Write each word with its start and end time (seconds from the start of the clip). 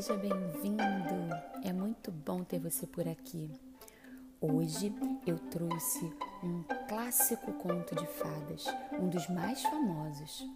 seja 0.00 0.16
bem-vindo. 0.16 1.28
É 1.62 1.74
muito 1.74 2.10
bom 2.10 2.42
ter 2.42 2.58
você 2.58 2.86
por 2.86 3.06
aqui. 3.06 3.50
Hoje 4.40 4.94
eu 5.26 5.38
trouxe 5.38 6.10
um 6.42 6.62
clássico 6.88 7.52
conto 7.52 7.94
de 7.94 8.06
fadas, 8.06 8.64
um 8.98 9.10
dos 9.10 9.28
mais 9.28 9.62
famosos. 9.62 10.48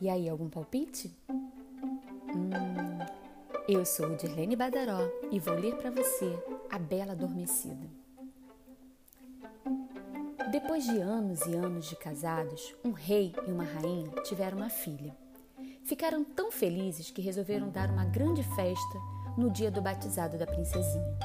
E 0.00 0.08
aí, 0.08 0.28
algum 0.28 0.48
palpite? 0.48 1.12
Hum, 1.28 3.04
eu 3.66 3.84
sou 3.84 4.14
Dirlene 4.14 4.54
Badaró 4.54 5.00
e 5.32 5.40
vou 5.40 5.54
ler 5.54 5.74
para 5.74 5.90
você 5.90 6.38
A 6.70 6.78
Bela 6.78 7.12
Adormecida. 7.12 7.88
Depois 10.52 10.84
de 10.84 11.00
anos 11.00 11.40
e 11.46 11.54
anos 11.56 11.86
de 11.86 11.96
casados, 11.96 12.76
um 12.84 12.92
rei 12.92 13.34
e 13.44 13.50
uma 13.50 13.64
rainha 13.64 14.10
tiveram 14.22 14.58
uma 14.58 14.70
filha. 14.70 15.23
Ficaram 15.84 16.24
tão 16.24 16.50
felizes 16.50 17.10
que 17.10 17.20
resolveram 17.20 17.68
dar 17.68 17.90
uma 17.90 18.06
grande 18.06 18.42
festa 18.42 18.98
no 19.36 19.50
dia 19.50 19.70
do 19.70 19.82
batizado 19.82 20.38
da 20.38 20.46
princesinha. 20.46 21.18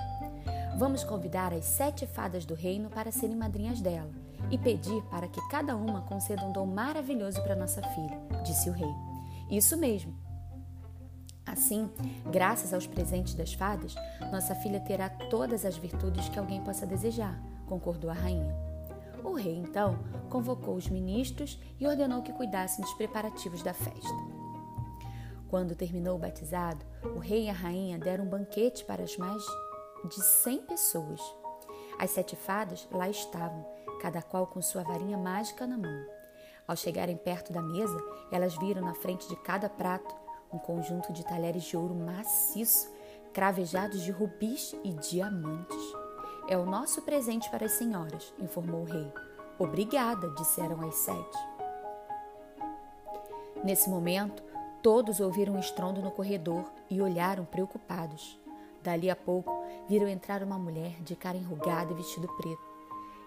Vamos 0.77 1.01
convidar 1.01 1.53
as 1.53 1.63
sete 1.63 2.05
fadas 2.05 2.45
do 2.45 2.53
reino 2.55 2.89
para 2.89 3.09
serem 3.09 3.37
madrinhas 3.37 3.79
dela 3.79 4.11
e 4.51 4.57
pedir 4.57 5.01
para 5.03 5.29
que 5.29 5.39
cada 5.49 5.77
uma 5.77 6.01
conceda 6.01 6.45
um 6.45 6.51
dom 6.51 6.65
maravilhoso 6.65 7.41
para 7.41 7.55
nossa 7.55 7.81
filha, 7.81 8.19
disse 8.43 8.69
o 8.69 8.73
rei. 8.73 8.93
Isso 9.49 9.77
mesmo. 9.77 10.13
Assim, 11.45 11.89
graças 12.29 12.73
aos 12.73 12.85
presentes 12.85 13.35
das 13.35 13.53
fadas, 13.53 13.95
nossa 14.29 14.53
filha 14.55 14.81
terá 14.81 15.09
todas 15.09 15.63
as 15.63 15.77
virtudes 15.77 16.27
que 16.27 16.37
alguém 16.37 16.61
possa 16.61 16.85
desejar, 16.85 17.41
concordou 17.65 18.09
a 18.09 18.13
rainha. 18.13 18.53
O 19.23 19.33
rei, 19.33 19.55
então, 19.55 19.97
convocou 20.29 20.75
os 20.75 20.89
ministros 20.89 21.57
e 21.79 21.87
ordenou 21.87 22.21
que 22.21 22.33
cuidassem 22.33 22.83
dos 22.83 22.93
preparativos 22.93 23.63
da 23.63 23.73
festa. 23.73 24.38
Quando 25.49 25.75
terminou 25.75 26.15
o 26.15 26.19
batizado, 26.19 26.85
o 27.15 27.19
rei 27.19 27.45
e 27.45 27.49
a 27.49 27.53
rainha 27.53 27.97
deram 27.97 28.23
um 28.23 28.29
banquete 28.29 28.85
para 28.85 29.03
as 29.03 29.17
mais 29.17 29.43
de 30.05 30.23
cem 30.23 30.59
pessoas. 30.59 31.19
As 31.97 32.11
sete 32.11 32.35
fadas 32.35 32.87
lá 32.91 33.09
estavam, 33.09 33.65
cada 33.99 34.21
qual 34.21 34.45
com 34.45 34.61
sua 34.61 34.83
varinha 34.83 35.17
mágica 35.17 35.65
na 35.65 35.77
mão. 35.77 36.05
Ao 36.67 36.75
chegarem 36.75 37.17
perto 37.17 37.51
da 37.51 37.63
mesa, 37.63 37.97
elas 38.31 38.55
viram 38.57 38.83
na 38.83 38.93
frente 38.93 39.27
de 39.27 39.35
cada 39.37 39.67
prato 39.67 40.15
um 40.53 40.59
conjunto 40.59 41.11
de 41.11 41.25
talheres 41.25 41.63
de 41.63 41.75
ouro 41.75 41.95
maciço, 41.95 42.91
cravejados 43.33 44.01
de 44.01 44.11
rubis 44.11 44.75
e 44.83 44.93
diamantes. 44.93 45.81
É 46.47 46.57
o 46.57 46.65
nosso 46.65 47.01
presente 47.01 47.49
para 47.49 47.65
as 47.65 47.71
senhoras, 47.71 48.33
informou 48.39 48.81
o 48.81 48.85
rei. 48.85 49.11
Obrigada, 49.57 50.29
disseram 50.35 50.87
as 50.87 50.95
sete. 50.95 51.37
Nesse 53.63 53.89
momento, 53.89 54.48
Todos 54.81 55.19
ouviram 55.19 55.55
um 55.55 55.59
estrondo 55.59 56.01
no 56.01 56.09
corredor 56.09 56.71
e 56.89 57.01
olharam 57.01 57.43
preocupados. 57.43 58.39
Dali 58.81 59.09
a 59.09 59.15
pouco, 59.15 59.51
viram 59.89 60.07
entrar 60.07 60.41
uma 60.41 60.57
mulher 60.57 61.01
de 61.01 61.17
cara 61.17 61.37
enrugada 61.37 61.91
e 61.91 61.95
vestido 61.95 62.29
preto. 62.37 62.63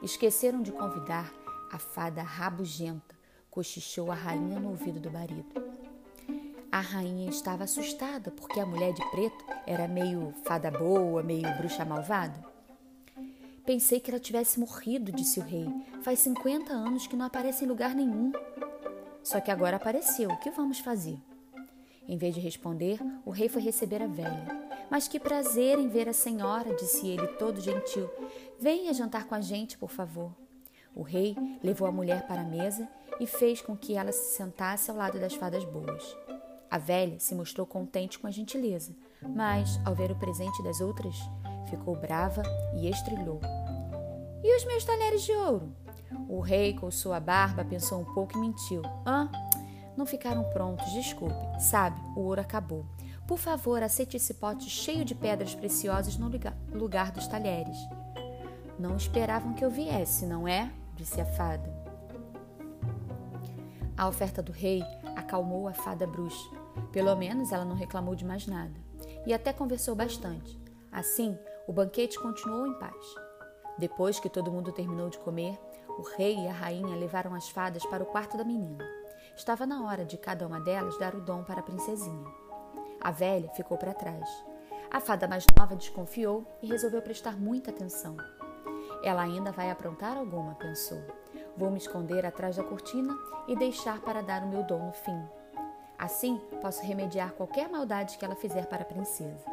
Esqueceram 0.03 0.63
de 0.63 0.73
convidar 0.73 1.31
a 1.71 1.79
fada 1.79 2.23
rabugenta, 2.23 3.15
cochichou 3.51 4.11
a 4.11 4.15
rainha 4.15 4.59
no 4.59 4.71
ouvido 4.71 4.99
do 4.99 5.11
marido. 5.11 5.45
A 6.71 6.81
rainha 6.81 7.29
estava 7.29 7.65
assustada 7.65 8.31
porque 8.31 8.59
a 8.59 8.65
mulher 8.65 8.95
de 8.95 9.05
preto 9.11 9.45
era 9.67 9.87
meio 9.87 10.33
fada 10.45 10.71
boa, 10.71 11.23
meio 11.23 11.55
bruxa 11.59 11.85
malvada. 11.85 12.43
Pensei 13.67 14.01
que 14.01 14.11
ela 14.11 14.19
tivesse 14.19 14.59
morrido, 14.59 15.13
disse 15.13 15.39
o 15.39 15.43
rei. 15.43 15.69
Faz 16.03 16.21
50 16.21 16.73
anos 16.73 17.07
que 17.07 17.15
não 17.15 17.27
aparece 17.27 17.65
em 17.65 17.69
lugar 17.69 17.95
nenhum. 17.95 18.33
Só 19.23 19.39
que 19.39 19.51
agora 19.51 19.77
apareceu. 19.77 20.31
O 20.31 20.39
que 20.39 20.51
vamos 20.51 20.79
fazer? 20.79 21.19
Em 22.09 22.17
vez 22.17 22.35
de 22.35 22.41
responder, 22.41 22.99
o 23.25 23.31
rei 23.31 23.49
foi 23.49 23.63
receber 23.63 24.03
a 24.03 24.07
velha. 24.07 24.63
Mas 24.91 25.09
que 25.09 25.21
prazer 25.21 25.79
em 25.79 25.89
ver 25.89 26.09
a 26.09 26.13
senhora, 26.13 26.75
disse 26.75 27.09
ele, 27.09 27.27
todo 27.27 27.61
gentil. 27.61 28.11
Venha 28.59 28.93
jantar 28.93 29.27
com 29.27 29.35
a 29.35 29.41
gente, 29.41 29.79
por 29.79 29.91
favor. 29.91 30.33
O 30.95 31.03
rei 31.03 31.37
levou 31.63 31.89
a 31.89 31.93
mulher 31.93 32.27
para 32.27 32.43
a 32.43 32.45
mesa 32.45 32.87
e 33.19 33.27
fez 33.27 33.63
com 33.63 33.77
que 33.77 33.95
ela 33.95 34.13
se 34.13 34.37
sentasse 34.37 34.91
ao 34.91 34.97
lado 34.97 35.19
das 35.19 35.35
fadas 35.35 35.65
boas. 35.65 36.17
A 36.71 36.79
velha 36.79 37.19
se 37.19 37.35
mostrou 37.35 37.67
contente 37.67 38.19
com 38.19 38.27
a 38.27 38.31
gentileza, 38.31 38.95
mas, 39.23 39.81
ao 39.85 39.95
ver 39.95 40.11
o 40.11 40.19
presente 40.19 40.63
das 40.63 40.81
outras, 40.81 41.17
ficou 41.69 41.95
brava 41.95 42.43
e 42.75 42.89
estrilhou. 42.89 43.41
E 44.43 44.57
os 44.57 44.65
meus 44.65 44.85
talheres 44.85 45.23
de 45.23 45.33
ouro? 45.33 45.73
O 46.29 46.41
rei, 46.41 46.75
com 46.75 46.91
sua 46.91 47.21
barba, 47.21 47.65
pensou 47.65 48.01
um 48.01 48.15
pouco 48.15 48.37
e 48.37 48.41
mentiu. 48.41 48.83
Hã? 49.07 49.31
Não 49.97 50.07
ficaram 50.07 50.45
prontos, 50.45 50.91
desculpe. 50.93 51.61
Sabe, 51.61 52.01
o 52.17 52.21
ouro 52.21 52.41
acabou. 52.41 52.87
Por 53.27 53.39
favor, 53.39 53.83
aceite 53.83 54.17
esse 54.17 54.35
pote 54.35 54.69
cheio 54.69 55.05
de 55.05 55.15
pedras 55.15 55.55
preciosas 55.55 56.17
no 56.17 56.31
lugar 56.73 57.13
dos 57.13 57.27
talheres. 57.27 57.77
Não 58.79 58.97
esperavam 58.97 59.55
que 59.55 59.65
eu 59.65 59.71
viesse, 59.71 60.27
não 60.27 60.49
é? 60.49 60.73
disse 60.95 61.21
a 61.21 61.25
fada. 61.25 61.71
A 63.97 64.09
oferta 64.09 64.43
do 64.43 64.53
rei 64.53 64.83
acalmou 65.17 65.69
a 65.69 65.73
fada 65.73 66.07
bruxa. 66.07 66.51
Pelo 66.91 67.15
menos 67.15 67.53
ela 67.53 67.65
não 67.65 67.77
reclamou 67.77 68.15
de 68.15 68.25
mais 68.25 68.47
nada. 68.47 68.75
E 69.27 69.33
até 69.33 69.53
conversou 69.53 69.95
bastante. 69.95 70.59
Assim, 70.91 71.39
o 71.67 71.73
banquete 71.73 72.19
continuou 72.19 72.67
em 72.67 72.79
paz. 72.79 73.15
Depois 73.79 74.19
que 74.19 74.29
todo 74.29 74.51
mundo 74.51 74.73
terminou 74.73 75.09
de 75.09 75.19
comer, 75.19 75.59
o 75.89 76.03
rei 76.03 76.37
e 76.37 76.49
a 76.49 76.53
rainha 76.53 76.97
levaram 76.97 77.35
as 77.35 77.49
fadas 77.49 77.85
para 77.87 78.03
o 78.03 78.07
quarto 78.07 78.37
da 78.37 78.45
menina. 78.45 78.85
Estava 79.37 79.67
na 79.67 79.85
hora 79.85 80.05
de 80.05 80.19
cada 80.19 80.47
uma 80.47 80.61
delas 80.61 80.99
dar 80.99 81.15
o 81.15 81.21
dom 81.21 81.43
para 81.43 81.61
a 81.61 81.63
princesinha. 81.63 82.27
A 83.01 83.11
velha 83.11 83.49
ficou 83.51 83.79
para 83.79 83.95
trás. 83.95 84.29
A 84.91 85.01
fada 85.01 85.27
mais 85.27 85.47
nova 85.59 85.75
desconfiou 85.75 86.47
e 86.63 86.67
resolveu 86.67 87.01
prestar 87.01 87.37
muita 87.37 87.71
atenção. 87.71 88.17
Ela 89.03 89.23
ainda 89.23 89.51
vai 89.51 89.71
aprontar 89.71 90.17
alguma, 90.17 90.55
pensou. 90.55 91.03
Vou 91.57 91.71
me 91.71 91.79
esconder 91.79 92.25
atrás 92.27 92.57
da 92.57 92.63
cortina 92.63 93.17
e 93.49 93.57
deixar 93.57 94.01
para 94.01 94.23
dar 94.23 94.43
o 94.43 94.49
meu 94.49 94.63
dom 94.63 94.87
no 94.87 94.93
fim. 94.93 95.21
Assim, 95.99 96.39
posso 96.61 96.83
remediar 96.83 97.33
qualquer 97.33 97.69
maldade 97.69 98.19
que 98.19 98.25
ela 98.25 98.37
fizer 98.37 98.67
para 98.67 98.83
a 98.83 98.87
princesa. 98.87 99.45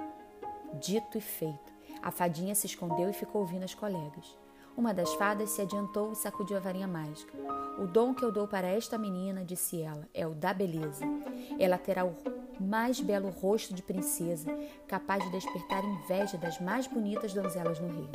Dito 0.73 1.17
e 1.17 1.21
feito, 1.21 1.73
a 2.01 2.11
fadinha 2.11 2.53
se 2.53 2.67
escondeu 2.67 3.09
e 3.09 3.13
ficou 3.13 3.41
ouvindo 3.41 3.63
as 3.63 3.73
colegas. 3.73 4.37
Uma 4.79 4.93
das 4.93 5.13
fadas 5.15 5.49
se 5.49 5.61
adiantou 5.61 6.13
e 6.13 6.15
sacudiu 6.15 6.55
a 6.55 6.61
varinha 6.61 6.87
mágica. 6.87 7.37
O 7.77 7.85
dom 7.85 8.13
que 8.13 8.23
eu 8.23 8.31
dou 8.31 8.47
para 8.47 8.65
esta 8.65 8.97
menina, 8.97 9.43
disse 9.43 9.81
ela, 9.81 10.07
é 10.13 10.25
o 10.25 10.33
da 10.33 10.53
beleza. 10.53 11.03
Ela 11.59 11.77
terá 11.77 12.05
o 12.05 12.15
mais 12.57 13.01
belo 13.01 13.29
rosto 13.29 13.73
de 13.73 13.83
princesa, 13.83 14.49
capaz 14.87 15.21
de 15.21 15.31
despertar 15.31 15.83
inveja 15.83 16.37
das 16.37 16.61
mais 16.61 16.87
bonitas 16.87 17.33
donzelas 17.33 17.77
no 17.77 17.89
reino. 17.89 18.09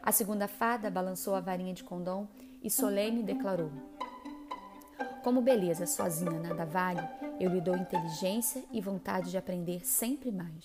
A 0.00 0.12
segunda 0.12 0.46
fada 0.46 0.88
balançou 0.88 1.34
a 1.34 1.40
varinha 1.40 1.74
de 1.74 1.82
condom 1.82 2.28
e 2.62 2.70
solene 2.70 3.24
declarou: 3.24 3.72
Como 5.24 5.42
beleza 5.42 5.86
sozinha 5.86 6.38
nada 6.38 6.64
vale, 6.64 7.02
eu 7.40 7.50
lhe 7.50 7.60
dou 7.60 7.76
inteligência 7.76 8.62
e 8.70 8.80
vontade 8.80 9.32
de 9.32 9.36
aprender 9.36 9.84
sempre 9.84 10.30
mais. 10.30 10.62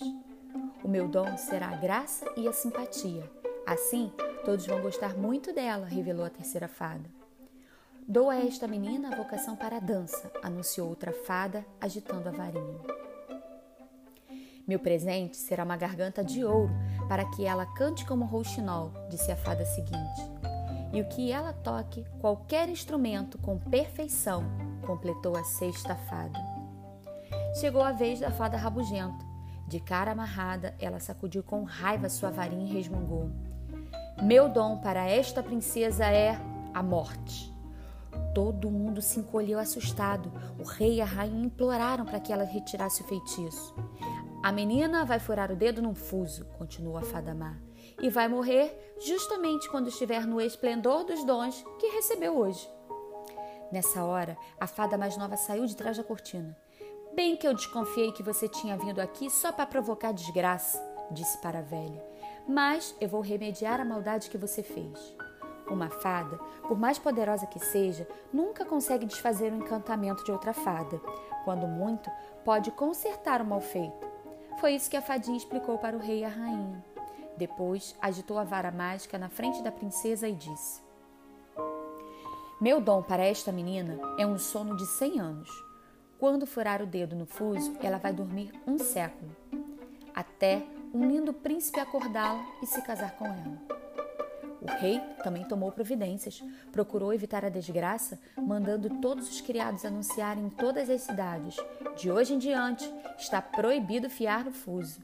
O 0.84 0.88
meu 0.88 1.08
dom 1.08 1.36
será 1.36 1.70
a 1.70 1.76
graça 1.76 2.32
e 2.36 2.46
a 2.46 2.52
simpatia. 2.52 3.39
Assim, 3.66 4.12
Todos 4.44 4.66
vão 4.66 4.80
gostar 4.80 5.16
muito 5.16 5.52
dela, 5.52 5.86
revelou 5.86 6.24
a 6.24 6.30
terceira 6.30 6.66
fada. 6.66 7.04
Dou 8.08 8.30
a 8.30 8.36
esta 8.36 8.66
menina 8.66 9.12
a 9.12 9.16
vocação 9.16 9.54
para 9.54 9.76
a 9.76 9.80
dança, 9.80 10.32
anunciou 10.42 10.88
outra 10.88 11.12
fada, 11.12 11.64
agitando 11.78 12.28
a 12.28 12.32
varinha. 12.32 12.80
Meu 14.66 14.78
presente 14.78 15.36
será 15.36 15.62
uma 15.62 15.76
garganta 15.76 16.24
de 16.24 16.42
ouro 16.42 16.72
para 17.06 17.24
que 17.26 17.44
ela 17.44 17.66
cante 17.66 18.06
como 18.06 18.24
rouxinol, 18.24 18.92
disse 19.10 19.30
a 19.30 19.36
fada 19.36 19.64
seguinte. 19.66 20.22
E 20.92 21.00
o 21.02 21.08
que 21.08 21.30
ela 21.30 21.52
toque 21.52 22.04
qualquer 22.18 22.68
instrumento 22.68 23.36
com 23.38 23.58
perfeição, 23.58 24.42
completou 24.86 25.36
a 25.36 25.44
sexta 25.44 25.94
fada. 25.94 26.38
Chegou 27.60 27.82
a 27.82 27.92
vez 27.92 28.20
da 28.20 28.30
fada 28.30 28.56
rabugenta. 28.56 29.29
De 29.70 29.78
cara 29.78 30.10
amarrada, 30.10 30.74
ela 30.80 30.98
sacudiu 30.98 31.44
com 31.44 31.62
raiva 31.62 32.08
sua 32.08 32.28
varinha 32.28 32.64
e 32.64 32.74
resmungou. 32.74 33.30
Meu 34.20 34.48
dom 34.48 34.78
para 34.78 35.08
esta 35.08 35.44
princesa 35.44 36.06
é 36.06 36.36
a 36.74 36.82
morte. 36.82 37.54
Todo 38.34 38.68
mundo 38.68 39.00
se 39.00 39.20
encolheu 39.20 39.60
assustado. 39.60 40.32
O 40.58 40.64
rei 40.64 40.96
e 40.96 41.00
a 41.00 41.04
rainha 41.04 41.46
imploraram 41.46 42.04
para 42.04 42.18
que 42.18 42.32
ela 42.32 42.42
retirasse 42.42 43.02
o 43.02 43.06
feitiço. 43.06 43.72
A 44.42 44.50
menina 44.50 45.04
vai 45.04 45.20
furar 45.20 45.52
o 45.52 45.56
dedo 45.56 45.80
num 45.80 45.94
fuso, 45.94 46.46
continuou 46.58 46.98
a 46.98 47.02
fada 47.02 47.32
má, 47.32 47.56
e 48.02 48.10
vai 48.10 48.26
morrer 48.26 48.96
justamente 49.06 49.70
quando 49.70 49.86
estiver 49.86 50.26
no 50.26 50.40
esplendor 50.40 51.04
dos 51.04 51.24
dons 51.24 51.64
que 51.78 51.86
recebeu 51.94 52.36
hoje. 52.36 52.68
Nessa 53.70 54.02
hora, 54.02 54.36
a 54.58 54.66
fada 54.66 54.98
mais 54.98 55.16
nova 55.16 55.36
saiu 55.36 55.64
de 55.64 55.76
trás 55.76 55.96
da 55.96 56.02
cortina. 56.02 56.56
Bem 57.14 57.36
que 57.36 57.46
eu 57.46 57.54
desconfiei 57.54 58.12
que 58.12 58.22
você 58.22 58.48
tinha 58.48 58.76
vindo 58.76 59.00
aqui 59.00 59.28
só 59.30 59.52
para 59.52 59.66
provocar 59.66 60.12
desgraça, 60.12 60.80
disse 61.10 61.38
para 61.38 61.58
a 61.58 61.62
velha 61.62 62.10
mas 62.50 62.94
eu 63.00 63.08
vou 63.08 63.20
remediar 63.20 63.80
a 63.80 63.84
maldade 63.84 64.28
que 64.28 64.38
você 64.38 64.62
fez. 64.62 65.14
Uma 65.68 65.88
fada, 65.88 66.36
por 66.66 66.76
mais 66.76 66.98
poderosa 66.98 67.46
que 67.46 67.60
seja, 67.60 68.06
nunca 68.32 68.64
consegue 68.64 69.06
desfazer 69.06 69.52
o 69.52 69.56
encantamento 69.56 70.24
de 70.24 70.32
outra 70.32 70.52
fada. 70.52 71.00
Quando 71.44 71.66
muito, 71.68 72.10
pode 72.44 72.72
consertar 72.72 73.40
o 73.40 73.44
mal 73.44 73.60
feito. 73.60 74.10
Foi 74.60 74.74
isso 74.74 74.90
que 74.90 74.96
a 74.96 75.02
fadinha 75.02 75.36
explicou 75.36 75.78
para 75.78 75.96
o 75.96 76.00
rei 76.00 76.20
e 76.20 76.24
a 76.24 76.28
rainha. 76.28 76.84
Depois, 77.36 77.94
agitou 78.02 78.36
a 78.36 78.44
vara 78.44 78.72
mágica 78.72 79.16
na 79.16 79.28
frente 79.28 79.62
da 79.62 79.70
princesa 79.70 80.28
e 80.28 80.34
disse: 80.34 80.82
Meu 82.60 82.80
dom 82.80 83.00
para 83.00 83.24
esta 83.24 83.52
menina 83.52 83.98
é 84.18 84.26
um 84.26 84.38
sono 84.38 84.76
de 84.76 84.84
cem 84.86 85.20
anos. 85.20 85.69
Quando 86.20 86.46
furar 86.46 86.82
o 86.82 86.86
dedo 86.86 87.16
no 87.16 87.24
fuso, 87.24 87.72
ela 87.82 87.96
vai 87.96 88.12
dormir 88.12 88.52
um 88.66 88.78
século, 88.78 89.34
até 90.14 90.62
um 90.92 91.08
lindo 91.08 91.32
príncipe 91.32 91.80
acordá-la 91.80 92.44
e 92.62 92.66
se 92.66 92.82
casar 92.82 93.16
com 93.16 93.24
ela. 93.24 93.58
O 94.60 94.66
rei 94.66 95.00
também 95.24 95.44
tomou 95.44 95.72
providências, 95.72 96.44
procurou 96.70 97.14
evitar 97.14 97.42
a 97.42 97.48
desgraça, 97.48 98.20
mandando 98.36 99.00
todos 99.00 99.30
os 99.30 99.40
criados 99.40 99.86
anunciarem 99.86 100.44
em 100.44 100.50
todas 100.50 100.90
as 100.90 101.00
cidades: 101.00 101.56
de 101.96 102.10
hoje 102.10 102.34
em 102.34 102.38
diante 102.38 102.84
está 103.18 103.40
proibido 103.40 104.10
fiar 104.10 104.44
no 104.44 104.52
fuso. 104.52 105.00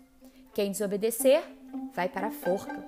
Quem 0.53 0.71
desobedecer 0.71 1.43
vai 1.95 2.11
para 2.11 2.27
a 2.27 2.31
forca. 2.31 2.85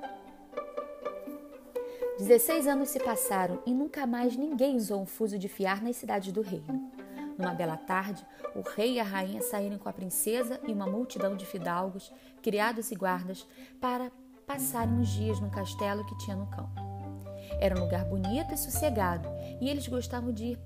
Dezesseis 2.18 2.66
anos 2.66 2.90
se 2.90 3.00
passaram 3.00 3.62
e 3.64 3.72
nunca 3.72 4.06
mais 4.06 4.36
ninguém 4.36 4.76
usou 4.76 5.00
um 5.00 5.06
fuso 5.06 5.38
de 5.38 5.48
fiar 5.48 5.82
nas 5.82 5.96
cidades 5.96 6.30
do 6.30 6.42
reino. 6.42 6.97
Numa 7.38 7.54
bela 7.54 7.76
tarde, 7.76 8.26
o 8.56 8.62
rei 8.74 8.94
e 8.94 9.00
a 9.00 9.04
rainha 9.04 9.40
saíram 9.40 9.78
com 9.78 9.88
a 9.88 9.92
princesa 9.92 10.60
e 10.66 10.72
uma 10.72 10.88
multidão 10.88 11.36
de 11.36 11.46
fidalgos, 11.46 12.12
criados 12.42 12.90
e 12.90 12.96
guardas, 12.96 13.46
para 13.80 14.10
passarem 14.44 14.94
uns 14.94 15.08
dias 15.08 15.38
no 15.38 15.48
castelo 15.48 16.04
que 16.04 16.18
tinha 16.18 16.36
no 16.36 16.48
campo. 16.48 16.74
Era 17.60 17.78
um 17.78 17.84
lugar 17.84 18.04
bonito 18.04 18.52
e 18.52 18.58
sossegado, 18.58 19.28
e 19.60 19.68
eles 19.68 19.86
gostavam 19.86 20.32
de 20.32 20.46
ir 20.46 20.58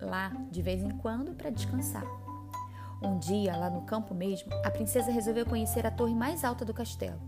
lá 0.00 0.32
de 0.50 0.60
vez 0.60 0.82
em 0.82 0.90
quando 0.98 1.32
para 1.32 1.50
descansar. 1.50 2.04
Um 3.00 3.18
dia, 3.18 3.56
lá 3.56 3.70
no 3.70 3.82
campo 3.82 4.14
mesmo, 4.14 4.52
a 4.64 4.70
princesa 4.70 5.12
resolveu 5.12 5.46
conhecer 5.46 5.86
a 5.86 5.90
torre 5.90 6.14
mais 6.14 6.44
alta 6.44 6.64
do 6.64 6.74
castelo. 6.74 7.20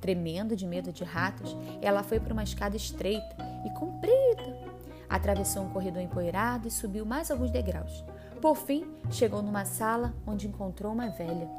Tremendo 0.00 0.54
de 0.54 0.66
medo 0.66 0.92
de 0.92 1.02
ratos, 1.02 1.56
ela 1.80 2.02
foi 2.02 2.20
por 2.20 2.32
uma 2.32 2.42
escada 2.42 2.76
estreita 2.76 3.36
e 3.64 3.70
comprida. 3.70 4.68
Atravessou 5.08 5.62
um 5.62 5.70
corredor 5.70 6.02
empoeirado 6.02 6.68
e 6.68 6.70
subiu 6.70 7.06
mais 7.06 7.30
alguns 7.30 7.50
degraus. 7.50 8.04
Por 8.40 8.54
fim, 8.56 8.86
chegou 9.10 9.42
numa 9.42 9.64
sala 9.64 10.14
onde 10.24 10.46
encontrou 10.46 10.92
uma 10.92 11.08
velha. 11.08 11.50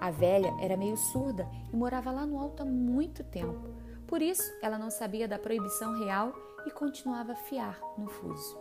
A 0.00 0.08
velha 0.08 0.54
era 0.60 0.76
meio 0.76 0.96
surda 0.96 1.48
e 1.72 1.76
morava 1.76 2.12
lá 2.12 2.24
no 2.24 2.38
alto 2.38 2.62
há 2.62 2.64
muito 2.64 3.24
tempo. 3.24 3.58
Por 4.06 4.22
isso, 4.22 4.44
ela 4.62 4.78
não 4.78 4.88
sabia 4.88 5.26
da 5.26 5.38
proibição 5.38 5.98
real 5.98 6.32
e 6.64 6.70
continuava 6.70 7.32
a 7.32 7.36
fiar 7.36 7.80
no 7.96 8.08
fuso. 8.08 8.56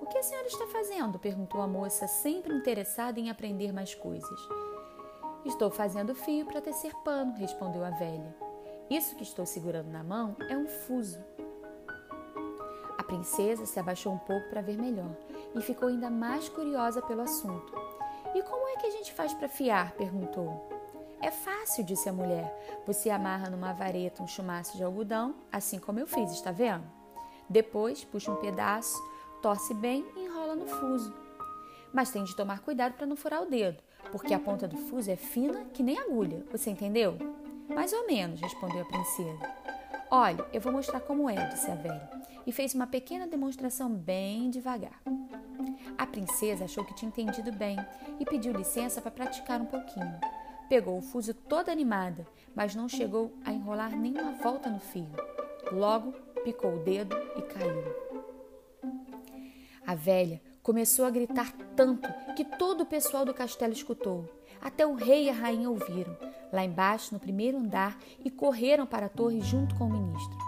O 0.00 0.06
que 0.06 0.18
a 0.18 0.22
senhora 0.24 0.48
está 0.48 0.66
fazendo? 0.66 1.20
perguntou 1.20 1.62
a 1.62 1.68
moça, 1.68 2.08
sempre 2.08 2.52
interessada 2.52 3.20
em 3.20 3.30
aprender 3.30 3.72
mais 3.72 3.94
coisas. 3.94 4.40
Estou 5.44 5.70
fazendo 5.70 6.16
fio 6.16 6.44
para 6.46 6.60
tecer 6.60 6.92
pano, 7.04 7.32
respondeu 7.36 7.84
a 7.84 7.90
velha. 7.90 8.34
Isso 8.90 9.14
que 9.14 9.22
estou 9.22 9.46
segurando 9.46 9.88
na 9.88 10.02
mão 10.02 10.36
é 10.50 10.56
um 10.56 10.66
fuso. 10.66 11.20
A 12.98 13.02
princesa 13.04 13.64
se 13.66 13.78
abaixou 13.78 14.12
um 14.12 14.18
pouco 14.18 14.48
para 14.48 14.60
ver 14.60 14.76
melhor 14.76 15.14
e 15.56 15.62
ficou 15.62 15.88
ainda 15.88 16.10
mais 16.10 16.48
curiosa 16.48 17.00
pelo 17.02 17.22
assunto. 17.22 17.72
E 18.34 18.42
como 18.42 18.68
é 18.68 18.76
que 18.76 18.86
a 18.86 18.90
gente 18.90 19.12
faz 19.12 19.32
para 19.32 19.48
fiar? 19.48 19.92
perguntou. 19.92 20.68
É 21.20 21.30
fácil, 21.30 21.82
disse 21.82 22.08
a 22.08 22.12
mulher. 22.12 22.54
Você 22.86 23.08
amarra 23.08 23.48
numa 23.48 23.72
vareta 23.72 24.22
um 24.22 24.28
chumaço 24.28 24.76
de 24.76 24.84
algodão, 24.84 25.34
assim 25.50 25.78
como 25.78 25.98
eu 25.98 26.06
fiz, 26.06 26.30
está 26.30 26.52
vendo? 26.52 26.84
Depois, 27.48 28.04
puxa 28.04 28.30
um 28.30 28.36
pedaço, 28.36 28.96
torce 29.40 29.72
bem 29.74 30.04
e 30.16 30.24
enrola 30.24 30.54
no 30.54 30.66
fuso. 30.66 31.14
Mas 31.92 32.10
tem 32.10 32.24
de 32.24 32.36
tomar 32.36 32.60
cuidado 32.60 32.94
para 32.94 33.06
não 33.06 33.16
furar 33.16 33.42
o 33.42 33.48
dedo, 33.48 33.82
porque 34.12 34.34
a 34.34 34.38
ponta 34.38 34.68
do 34.68 34.76
fuso 34.76 35.10
é 35.10 35.16
fina 35.16 35.64
que 35.72 35.82
nem 35.82 35.98
agulha. 35.98 36.44
Você 36.52 36.68
entendeu? 36.68 37.16
Mais 37.68 37.92
ou 37.92 38.06
menos, 38.06 38.40
respondeu 38.40 38.82
a 38.82 38.86
princesa. 38.86 39.50
Olha, 40.10 40.46
eu 40.52 40.60
vou 40.60 40.72
mostrar 40.72 41.00
como 41.00 41.28
é, 41.28 41.46
disse 41.46 41.70
a 41.70 41.74
velha, 41.74 42.10
e 42.46 42.52
fez 42.52 42.74
uma 42.74 42.86
pequena 42.86 43.26
demonstração 43.26 43.90
bem 43.90 44.50
devagar. 44.50 45.00
A 45.98 46.06
princesa 46.06 46.64
achou 46.64 46.84
que 46.84 46.94
tinha 46.94 47.08
entendido 47.08 47.52
bem 47.52 47.76
e 48.20 48.24
pediu 48.24 48.52
licença 48.52 49.00
para 49.00 49.10
praticar 49.10 49.60
um 49.60 49.66
pouquinho. 49.66 50.18
Pegou 50.68 50.98
o 50.98 51.02
fuso 51.02 51.32
toda 51.32 51.70
animada, 51.70 52.26
mas 52.54 52.74
não 52.74 52.88
chegou 52.88 53.32
a 53.44 53.52
enrolar 53.52 53.96
nenhuma 53.96 54.32
volta 54.32 54.68
no 54.68 54.80
fio. 54.80 55.08
Logo, 55.70 56.12
picou 56.44 56.74
o 56.74 56.84
dedo 56.84 57.16
e 57.36 57.42
caiu. 57.42 57.84
A 59.86 59.94
velha 59.94 60.40
começou 60.62 61.04
a 61.04 61.10
gritar 61.10 61.52
tanto 61.76 62.08
que 62.34 62.44
todo 62.44 62.80
o 62.80 62.86
pessoal 62.86 63.24
do 63.24 63.32
castelo 63.32 63.72
escutou. 63.72 64.28
Até 64.60 64.84
o 64.84 64.94
rei 64.94 65.26
e 65.26 65.30
a 65.30 65.32
rainha 65.32 65.70
ouviram, 65.70 66.16
lá 66.52 66.64
embaixo, 66.64 67.14
no 67.14 67.20
primeiro 67.20 67.58
andar, 67.58 67.96
e 68.24 68.30
correram 68.30 68.84
para 68.84 69.06
a 69.06 69.08
torre 69.08 69.40
junto 69.40 69.76
com 69.76 69.84
o 69.84 69.92
ministro. 69.92 70.38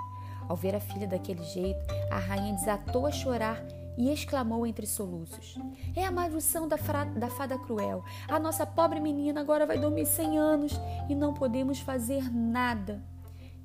Ao 0.48 0.56
ver 0.56 0.74
a 0.74 0.80
filha 0.80 1.06
daquele 1.06 1.44
jeito, 1.44 1.78
a 2.10 2.18
rainha 2.18 2.54
desatou 2.54 3.06
a 3.06 3.12
chorar 3.12 3.62
e 3.98 4.10
exclamou 4.10 4.64
entre 4.64 4.86
soluços: 4.86 5.58
É 5.94 6.06
a 6.06 6.12
maldição 6.12 6.68
da, 6.68 6.76
da 7.16 7.28
fada 7.28 7.58
cruel. 7.58 8.04
A 8.28 8.38
nossa 8.38 8.64
pobre 8.64 9.00
menina 9.00 9.40
agora 9.40 9.66
vai 9.66 9.76
dormir 9.76 10.06
cem 10.06 10.38
anos 10.38 10.72
e 11.08 11.14
não 11.14 11.34
podemos 11.34 11.80
fazer 11.80 12.32
nada. 12.32 13.02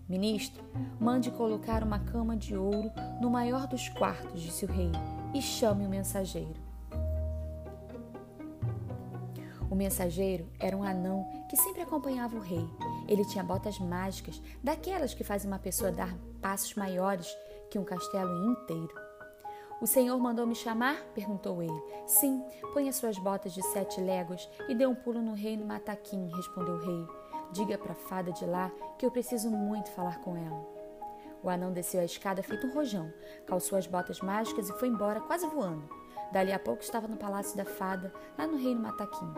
Ministro, 0.09 0.61
mande 0.99 1.31
colocar 1.31 1.83
uma 1.83 1.99
cama 1.99 2.35
de 2.35 2.57
ouro 2.57 2.91
no 3.21 3.29
maior 3.29 3.67
dos 3.67 3.87
quartos, 3.87 4.41
disse 4.41 4.65
o 4.65 4.67
rei 4.67 4.91
e 5.33 5.41
chame 5.41 5.85
o 5.85 5.89
mensageiro. 5.89 6.61
O 9.69 9.75
mensageiro 9.75 10.47
era 10.59 10.75
um 10.75 10.83
anão 10.83 11.25
que 11.49 11.57
sempre 11.57 11.81
acompanhava 11.81 12.35
o 12.35 12.41
rei. 12.41 12.67
Ele 13.07 13.25
tinha 13.25 13.43
botas 13.43 13.79
mágicas, 13.79 14.39
daquelas 14.63 15.13
que 15.13 15.23
fazem 15.23 15.49
uma 15.49 15.57
pessoa 15.57 15.91
dar 15.91 16.15
passos 16.41 16.75
maiores 16.75 17.27
que 17.71 17.79
um 17.79 17.83
castelo 17.83 18.51
inteiro. 18.51 19.02
O 19.81 19.87
senhor 19.87 20.17
mandou 20.19 20.47
me 20.47 20.55
chamar? 20.55 20.97
perguntou 21.13 21.61
ele. 21.61 21.83
Sim, 22.05 22.43
ponha 22.73 22.93
suas 22.93 23.17
botas 23.17 23.53
de 23.53 23.61
sete 23.61 23.99
léguas 23.99 24.49
e 24.69 24.75
dê 24.75 24.85
um 24.85 24.95
pulo 24.95 25.21
no 25.21 25.33
reino 25.33 25.65
Mataquim, 25.65 26.29
respondeu 26.35 26.75
o 26.75 26.79
rei. 26.79 27.07
Diga 27.51 27.77
para 27.77 27.91
a 27.91 27.95
fada 27.95 28.31
de 28.31 28.45
lá 28.45 28.71
que 28.97 29.05
eu 29.05 29.11
preciso 29.11 29.49
muito 29.49 29.91
falar 29.91 30.19
com 30.19 30.37
ela. 30.37 30.65
O 31.43 31.49
anão 31.49 31.73
desceu 31.73 31.99
a 31.99 32.05
escada 32.05 32.41
feito 32.41 32.65
um 32.65 32.73
rojão, 32.73 33.11
calçou 33.45 33.77
as 33.77 33.85
botas 33.85 34.21
mágicas 34.21 34.69
e 34.69 34.79
foi 34.79 34.87
embora, 34.87 35.19
quase 35.19 35.45
voando. 35.47 35.87
Dali 36.31 36.53
a 36.53 36.57
pouco 36.57 36.81
estava 36.81 37.07
no 37.07 37.17
palácio 37.17 37.57
da 37.57 37.65
fada, 37.65 38.13
lá 38.37 38.47
no 38.47 38.57
reino 38.57 38.81
Mataquim. 38.81 39.31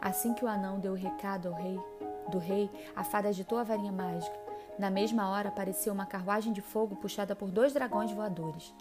Assim 0.00 0.32
que 0.34 0.44
o 0.44 0.48
anão 0.48 0.80
deu 0.80 0.92
o 0.92 0.96
recado 0.96 1.48
ao 1.48 1.54
rei, 1.54 1.78
do 2.30 2.38
rei, 2.38 2.70
a 2.96 3.04
fada 3.04 3.28
agitou 3.28 3.58
a 3.58 3.62
varinha 3.62 3.92
mágica. 3.92 4.36
Na 4.78 4.90
mesma 4.90 5.28
hora 5.28 5.50
apareceu 5.50 5.92
uma 5.92 6.06
carruagem 6.06 6.52
de 6.52 6.62
fogo 6.62 6.96
puxada 6.96 7.36
por 7.36 7.50
dois 7.50 7.72
dragões 7.72 8.10
voadores. 8.10 8.74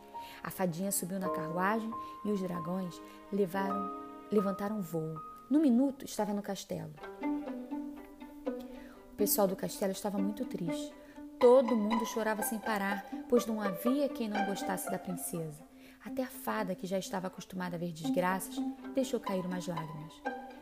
A 0.44 0.50
fadinha 0.50 0.92
subiu 0.92 1.20
na 1.20 1.30
carruagem 1.30 1.92
e 2.26 2.32
os 2.32 2.42
dragões 2.42 3.00
levaram, 3.32 3.92
levantaram 4.32 4.82
voo. 4.82 5.20
No 5.50 5.60
minuto 5.60 6.06
estava 6.06 6.34
no 6.34 6.42
castelo. 6.42 6.94
O 9.12 9.16
pessoal 9.16 9.48
do 9.48 9.56
castelo 9.56 9.92
estava 9.92 10.18
muito 10.18 10.46
triste. 10.46 10.94
Todo 11.40 11.76
mundo 11.76 12.06
chorava 12.06 12.42
sem 12.42 12.60
parar, 12.60 13.06
pois 13.30 13.46
não 13.46 13.62
havia 13.62 14.10
quem 14.10 14.28
não 14.28 14.46
gostasse 14.46 14.90
da 14.90 14.98
princesa. 14.98 15.64
Até 16.04 16.24
a 16.24 16.28
fada, 16.28 16.74
que 16.74 16.88
já 16.88 16.98
estava 16.98 17.28
acostumada 17.28 17.76
a 17.76 17.80
ver 17.80 17.92
desgraças, 17.92 18.56
deixou 18.96 19.20
cair 19.20 19.46
umas 19.46 19.68
lágrimas. 19.68 20.14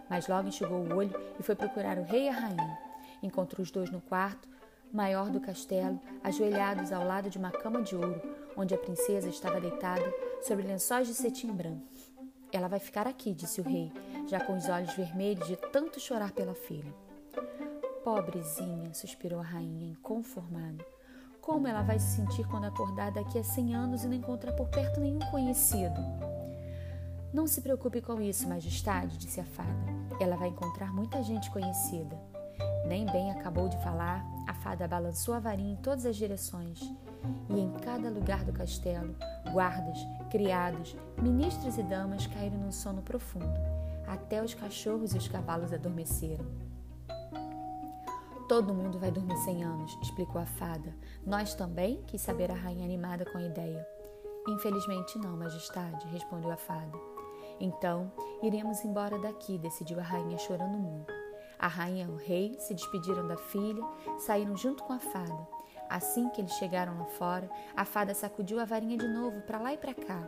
Mas 0.10 0.28
logo 0.28 0.50
enxugou 0.50 0.80
o 0.80 0.96
olho 0.96 1.16
e 1.40 1.44
foi 1.44 1.56
procurar 1.56 1.98
o 1.98 2.04
rei 2.04 2.26
e 2.26 2.30
a 2.30 2.34
rainha. 2.34 2.80
Encontrou 3.24 3.64
os 3.64 3.72
dois 3.72 3.90
no 3.90 4.02
quarto 4.02 4.50
maior 4.92 5.30
do 5.30 5.40
castelo, 5.40 6.00
ajoelhados 6.24 6.92
ao 6.92 7.06
lado 7.06 7.30
de 7.30 7.38
uma 7.38 7.52
cama 7.52 7.82
de 7.82 7.96
ouro, 7.96 8.22
onde 8.60 8.75
a 8.75 8.78
princesa 8.78 9.30
estava 9.30 9.62
deitada 9.62 10.13
sobre 10.42 10.68
lençóis 10.68 11.08
de 11.08 11.13
cetim 11.13 11.51
branco. 11.51 11.88
Ela 12.51 12.68
vai 12.68 12.80
ficar 12.80 13.08
aqui, 13.08 13.34
disse 13.34 13.62
o 13.62 13.63
rei, 13.63 13.92
já 14.28 14.39
com 14.39 14.58
os 14.58 14.68
olhos 14.68 14.94
vermelhos 14.94 15.48
de 15.48 15.56
tanto 15.56 16.00
chorar 16.00 16.32
pela 16.32 16.54
filha. 16.54 16.94
Pobrezinha, 18.04 18.94
suspirou 18.94 19.39
a 19.39 19.44
rainha, 19.44 19.92
inconformada. 19.92 20.86
Como 21.39 21.68
ela 21.68 21.82
vai 21.82 22.00
se 22.00 22.16
sentir 22.18 22.48
quando 22.48 22.66
acordar 22.66 23.12
daqui 23.12 23.39
a 23.39 23.44
cem 23.44 23.74
anos 23.74 24.04
e 24.04 24.08
não 24.08 24.16
encontrar 24.16 24.54
por 24.54 24.68
perto 24.68 25.00
nenhum 25.00 25.20
conhecido? 25.32 26.00
Não 27.34 27.46
se 27.46 27.62
preocupe 27.62 28.01
com 28.01 28.20
isso, 28.20 28.48
majestade, 28.48 29.18
disse 29.18 29.39
a 29.39 29.46
fada. 29.46 29.70
Ela 30.20 30.36
vai 30.36 30.50
encontrar 30.50 30.92
muita 30.94 31.22
gente 31.24 31.50
conhecida. 31.51 32.29
Nem 32.89 33.05
bem 33.05 33.29
acabou 33.29 33.69
de 33.69 33.77
falar, 33.84 34.25
a 34.48 34.53
fada 34.55 34.88
balançou 34.88 35.36
a 35.36 35.39
varinha 35.39 35.74
em 35.74 35.75
todas 35.75 36.08
as 36.08 36.15
direções. 36.15 36.81
E 37.48 37.60
em 37.60 37.72
cada 37.74 38.10
lugar 38.10 38.43
do 38.43 38.51
castelo, 38.51 39.15
guardas, 39.53 40.00
criados, 40.31 40.98
ministros 41.22 41.77
e 41.77 41.84
damas 41.84 42.25
caíram 42.25 42.58
num 42.58 42.72
sono 42.72 43.03
profundo. 43.03 43.46
Até 44.08 44.43
os 44.43 44.55
cachorros 44.55 45.13
e 45.13 45.19
os 45.19 45.27
cavalos 45.27 45.72
adormeceram. 45.72 46.43
Todo 48.48 48.74
mundo 48.74 48.98
vai 48.98 49.12
dormir 49.12 49.38
cem 49.38 49.63
anos, 49.63 49.96
explicou 50.01 50.41
a 50.41 50.48
fada. 50.48 50.91
Nós 51.24 51.53
também? 51.53 52.01
quis 52.08 52.24
saber 52.24 52.50
a 52.50 52.55
rainha 52.55 52.86
animada 52.86 53.24
com 53.24 53.38
a 53.38 53.43
ideia. 53.43 53.88
Infelizmente 54.48 55.19
não, 55.19 55.38
majestade, 55.38 56.08
respondeu 56.08 56.50
a 56.50 56.58
fada. 56.58 56.98
Então, 57.60 58.12
iremos 58.41 58.84
embora 58.84 59.19
daqui, 59.19 59.60
decidiu 59.60 60.00
a 60.00 60.03
rainha 60.03 60.39
chorando 60.39 60.75
muito. 60.75 61.19
A 61.60 61.68
rainha 61.68 62.06
e 62.06 62.10
o 62.10 62.16
rei 62.16 62.56
se 62.58 62.74
despediram 62.74 63.28
da 63.28 63.36
filha, 63.36 63.84
saíram 64.18 64.56
junto 64.56 64.82
com 64.84 64.94
a 64.94 65.00
fada. 65.00 65.48
Assim 65.89 66.30
que 66.30 66.39
eles 66.39 66.54
chegaram 66.54 66.98
lá 66.98 67.06
fora, 67.06 67.50
a 67.75 67.84
fada 67.84 68.13
sacudiu 68.13 68.60
a 68.60 68.66
varinha 68.66 68.98
de 68.98 69.08
novo 69.08 69.42
para 69.42 69.60
lá 69.60 69.74
e 69.74 69.78
para 69.78 69.94
cá. 69.94 70.25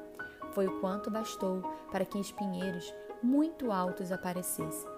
Foi 0.51 0.67
o 0.67 0.81
quanto 0.81 1.09
bastou 1.09 1.61
para 1.89 2.03
que 2.03 2.19
espinheiros 2.19 2.93
muito 3.23 3.71
altos 3.71 4.11
aparecessem. 4.11 4.89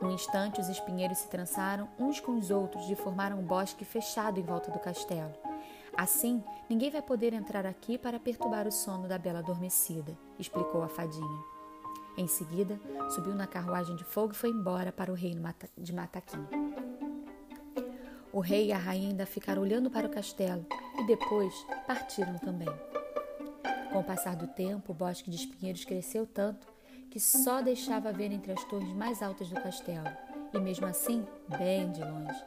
Num 0.00 0.12
instante, 0.12 0.60
os 0.60 0.68
espinheiros 0.68 1.18
se 1.18 1.28
trançaram 1.28 1.88
uns 1.98 2.20
com 2.20 2.38
os 2.38 2.50
outros 2.50 2.88
e 2.88 2.94
formaram 2.94 3.38
um 3.38 3.44
bosque 3.44 3.84
fechado 3.84 4.38
em 4.38 4.44
volta 4.44 4.70
do 4.70 4.78
castelo. 4.78 5.34
Assim, 5.94 6.42
ninguém 6.70 6.90
vai 6.90 7.02
poder 7.02 7.34
entrar 7.34 7.66
aqui 7.66 7.98
para 7.98 8.20
perturbar 8.20 8.68
o 8.68 8.72
sono 8.72 9.08
da 9.08 9.18
bela 9.18 9.40
adormecida, 9.40 10.16
explicou 10.38 10.82
a 10.82 10.88
fadinha. 10.88 11.57
Em 12.18 12.26
seguida, 12.26 12.80
subiu 13.08 13.32
na 13.32 13.46
carruagem 13.46 13.94
de 13.94 14.02
fogo 14.02 14.32
e 14.32 14.36
foi 14.36 14.50
embora 14.50 14.90
para 14.90 15.12
o 15.12 15.14
reino 15.14 15.40
de 15.76 15.94
Mataquim. 15.94 16.44
O 18.32 18.40
rei 18.40 18.66
e 18.66 18.72
a 18.72 18.76
rainha 18.76 19.10
ainda 19.10 19.24
ficaram 19.24 19.62
olhando 19.62 19.88
para 19.88 20.08
o 20.08 20.10
castelo 20.10 20.66
e 20.98 21.06
depois 21.06 21.54
partiram 21.86 22.36
também. 22.38 22.68
Com 23.92 24.00
o 24.00 24.04
passar 24.04 24.34
do 24.34 24.48
tempo, 24.48 24.90
o 24.90 24.94
bosque 24.94 25.30
de 25.30 25.36
espinheiros 25.36 25.84
cresceu 25.84 26.26
tanto 26.26 26.66
que 27.08 27.20
só 27.20 27.62
deixava 27.62 28.12
ver 28.12 28.32
entre 28.32 28.50
as 28.50 28.64
torres 28.64 28.92
mais 28.92 29.22
altas 29.22 29.48
do 29.48 29.54
castelo, 29.54 30.08
e 30.52 30.58
mesmo 30.58 30.86
assim, 30.86 31.24
bem 31.56 31.90
de 31.92 32.00
longe. 32.00 32.44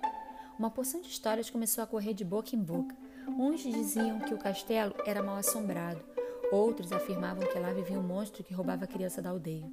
Uma 0.59 0.69
porção 0.69 1.01
de 1.01 1.07
histórias 1.07 1.49
começou 1.49 1.81
a 1.81 1.87
correr 1.87 2.13
de 2.13 2.25
boca 2.25 2.57
em 2.57 2.59
boca. 2.59 2.93
Uns 3.25 3.61
diziam 3.61 4.19
que 4.19 4.33
o 4.33 4.37
castelo 4.37 4.93
era 5.05 5.23
mal 5.23 5.37
assombrado, 5.37 6.03
outros 6.51 6.91
afirmavam 6.91 7.47
que 7.47 7.57
lá 7.57 7.71
vivia 7.71 7.97
um 7.97 8.03
monstro 8.03 8.43
que 8.43 8.53
roubava 8.53 8.83
a 8.83 8.87
criança 8.87 9.21
da 9.21 9.29
aldeia. 9.29 9.71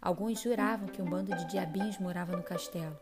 Alguns 0.00 0.40
juravam 0.40 0.86
que 0.86 1.02
um 1.02 1.10
bando 1.10 1.34
de 1.34 1.44
diabinhos 1.46 1.98
morava 1.98 2.36
no 2.36 2.42
castelo. 2.42 2.96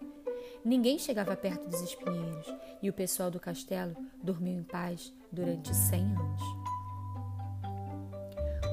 Ninguém 0.64 0.98
chegava 0.98 1.36
perto 1.36 1.68
dos 1.68 1.80
espinheiros 1.80 2.52
e 2.82 2.88
o 2.88 2.92
pessoal 2.92 3.30
do 3.30 3.38
castelo 3.38 3.94
dormiu 4.22 4.58
em 4.58 4.62
paz 4.62 5.12
durante 5.30 5.74
cem 5.74 6.04
anos. 6.04 6.42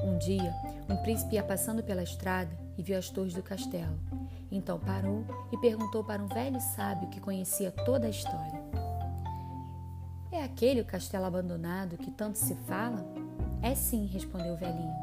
Um 0.02 0.18
dia, 0.18 0.52
um 0.88 0.96
príncipe 1.02 1.36
ia 1.36 1.42
passando 1.42 1.82
pela 1.82 2.02
estrada 2.02 2.50
e 2.76 2.82
viu 2.82 2.98
as 2.98 3.10
torres 3.10 3.34
do 3.34 3.42
castelo. 3.42 3.98
Então 4.50 4.78
parou 4.78 5.24
e 5.52 5.58
perguntou 5.58 6.04
para 6.04 6.22
um 6.22 6.26
velho 6.26 6.60
sábio 6.60 7.08
que 7.10 7.20
conhecia 7.20 7.70
toda 7.70 8.06
a 8.06 8.10
história: 8.10 8.62
É 10.30 10.42
aquele 10.42 10.80
o 10.80 10.84
castelo 10.84 11.24
abandonado 11.24 11.96
que 11.96 12.10
tanto 12.10 12.38
se 12.38 12.54
fala? 12.66 13.23
É 13.64 13.74
sim, 13.74 14.06
respondeu 14.06 14.54
o 14.54 14.56
velhinho. 14.56 14.94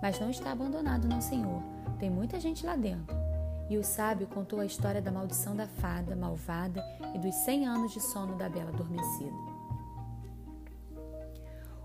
Mas 0.00 0.18
não 0.20 0.30
está 0.30 0.52
abandonado, 0.52 1.08
não, 1.08 1.20
senhor. 1.20 1.62
Tem 1.98 2.08
muita 2.08 2.38
gente 2.38 2.64
lá 2.64 2.76
dentro. 2.76 3.16
E 3.68 3.76
o 3.76 3.84
sábio 3.84 4.26
contou 4.26 4.60
a 4.60 4.66
história 4.66 5.02
da 5.02 5.10
maldição 5.10 5.56
da 5.56 5.66
fada 5.66 6.14
malvada 6.14 6.84
e 7.14 7.18
dos 7.18 7.34
cem 7.34 7.66
anos 7.66 7.92
de 7.92 8.00
sono 8.00 8.36
da 8.36 8.48
bela 8.48 8.70
adormecida. 8.70 9.36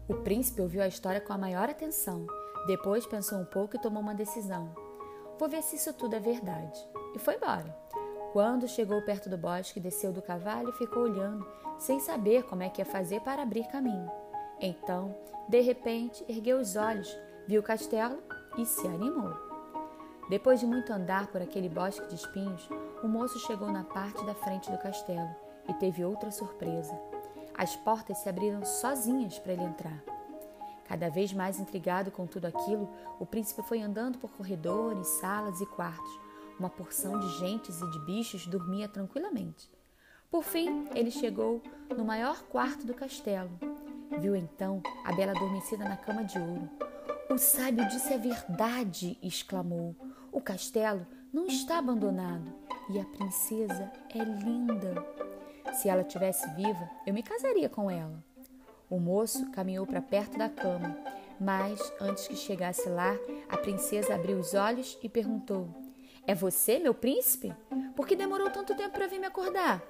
O 0.08 0.16
príncipe 0.24 0.62
ouviu 0.62 0.82
a 0.82 0.88
história 0.88 1.22
com 1.22 1.34
a 1.34 1.38
maior 1.38 1.70
atenção 1.70 2.26
depois 2.70 3.06
pensou 3.06 3.40
um 3.40 3.46
pouco 3.46 3.76
e 3.76 3.80
tomou 3.80 4.02
uma 4.02 4.14
decisão. 4.14 4.70
Vou 5.40 5.50
ver 5.50 5.64
se 5.64 5.76
isso 5.76 5.94
tudo 5.94 6.16
é 6.16 6.20
verdade. 6.20 6.80
E 7.16 7.20
foi 7.20 7.36
embora. 7.36 7.76
Quando 8.32 8.68
chegou 8.68 9.02
perto 9.02 9.28
do 9.28 9.38
bosque, 9.38 9.80
desceu 9.80 10.14
do 10.14 10.22
cavalo 10.22 10.70
e 10.70 10.78
ficou 10.78 11.04
olhando, 11.04 11.44
sem 11.80 12.00
saber 12.00 12.44
como 12.44 12.62
é 12.62 12.70
que 12.70 12.80
ia 12.80 12.86
fazer 12.86 13.22
para 13.22 13.42
abrir 13.42 13.66
caminho. 13.70 14.12
Então, 14.62 15.16
de 15.48 15.62
repente, 15.62 16.24
ergueu 16.28 16.60
os 16.60 16.76
olhos, 16.76 17.10
viu 17.48 17.62
o 17.62 17.64
castelo 17.64 18.22
e 18.58 18.66
se 18.66 18.86
animou. 18.86 19.34
Depois 20.30 20.60
de 20.60 20.66
muito 20.66 20.94
andar 20.94 21.28
por 21.28 21.42
aquele 21.42 21.70
bosque 21.70 22.06
de 22.08 22.16
espinhos, 22.16 22.70
o 23.04 23.08
moço 23.08 23.40
chegou 23.40 23.72
na 23.72 23.84
parte 23.84 24.24
da 24.26 24.36
frente 24.36 24.70
do 24.70 24.78
castelo 24.78 25.30
e 25.68 25.74
teve 25.74 26.04
outra 26.04 26.30
surpresa. 26.30 26.94
As 27.58 27.76
portas 27.76 28.20
se 28.20 28.30
abriram 28.30 28.64
sozinhas 28.64 29.40
para 29.40 29.54
ele 29.54 29.64
entrar. 29.64 30.04
Cada 30.86 31.10
vez 31.10 31.34
mais 31.34 31.60
intrigado 31.60 32.12
com 32.12 32.28
tudo 32.28 32.46
aquilo, 32.46 32.90
o 33.20 33.26
príncipe 33.26 33.62
foi 33.64 33.82
andando 33.82 34.18
por 34.18 34.32
corredores, 34.32 35.08
salas 35.20 35.62
e 35.62 35.66
quartos. 35.66 36.20
Uma 36.60 36.70
porção 36.70 37.20
de 37.20 37.30
gentes 37.40 37.82
e 37.82 37.90
de 37.90 38.00
bichos 38.06 38.46
dormia 38.46 38.88
tranquilamente. 38.88 39.70
Por 40.30 40.44
fim, 40.44 40.88
ele 40.94 41.10
chegou 41.10 41.62
no 41.96 42.06
maior 42.06 42.44
quarto 42.44 42.86
do 42.86 42.94
castelo. 42.94 43.52
Viu 44.18 44.36
então 44.36 44.82
a 45.04 45.12
bela 45.12 45.32
adormecida 45.32 45.84
na 45.84 45.96
cama 45.96 46.24
de 46.24 46.40
ouro. 46.40 46.70
O 47.30 47.38
sábio 47.38 47.88
disse 47.88 48.14
a 48.14 48.18
verdade, 48.18 49.18
exclamou. 49.22 49.96
O 50.32 50.42
castelo 50.42 51.06
não 51.32 51.46
está 51.46 51.78
abandonado 51.78 52.52
e 52.90 53.00
a 53.00 53.06
princesa 53.06 53.92
é 54.14 54.24
linda. 54.24 55.06
Se 55.74 55.88
ela 55.88 56.04
tivesse 56.04 56.50
viva, 56.56 56.90
eu 57.06 57.14
me 57.14 57.22
casaria 57.22 57.70
com 57.70 57.90
ela. 57.90 58.24
O 58.90 59.00
moço 59.00 59.52
caminhou 59.52 59.86
para 59.86 60.02
perto 60.02 60.38
da 60.38 60.50
cama, 60.50 60.98
mas 61.40 61.80
antes 62.02 62.28
que 62.28 62.36
chegasse 62.36 62.90
lá, 62.90 63.16
a 63.48 63.58
princesa 63.58 64.16
abriu 64.16 64.40
os 64.40 64.56
olhos 64.56 64.98
e 65.04 65.08
perguntou: 65.08 65.70
É 66.26 66.34
você, 66.34 66.80
meu 66.80 66.94
príncipe? 66.94 67.54
Por 67.96 68.08
que 68.08 68.16
demorou 68.16 68.50
tanto 68.50 68.76
tempo 68.76 68.92
para 68.92 69.08
vir 69.08 69.20
me 69.20 69.28
acordar? 69.28 69.84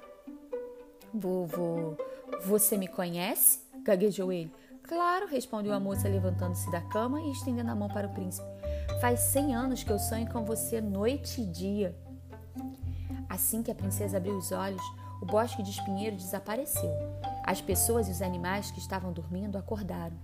Vovô, 1.14 1.96
você 2.44 2.78
me 2.78 2.88
conhece? 2.88 3.69
Gaguejou 3.90 4.32
ele. 4.32 4.52
Claro, 4.84 5.28
respondeu 5.28 5.74
a 5.74 5.80
moça, 5.80 6.08
levantando-se 6.08 6.72
da 6.72 6.82
cama 6.82 7.22
e 7.22 7.32
estendendo 7.32 7.72
a 7.72 7.76
mão 7.76 7.88
para 7.88 8.08
o 8.08 8.14
príncipe. 8.14 8.48
Faz 9.02 9.20
cem 9.20 9.56
anos 9.56 9.84
que 9.84 9.92
eu 9.92 10.00
sonho 10.00 10.30
com 10.32 10.44
você 10.44 10.80
noite 10.80 11.42
e 11.42 11.46
dia. 11.46 11.96
Assim 13.28 13.64
que 13.64 13.72
a 13.72 13.76
princesa 13.76 14.18
abriu 14.18 14.36
os 14.36 14.52
olhos, 14.52 14.82
o 15.22 15.26
bosque 15.26 15.64
de 15.64 15.72
espinheiro 15.72 16.16
desapareceu. 16.16 16.92
As 17.44 17.62
pessoas 17.62 18.08
e 18.08 18.12
os 18.12 18.22
animais 18.22 18.72
que 18.72 18.80
estavam 18.80 19.12
dormindo 19.12 19.58
acordaram. 19.58 20.18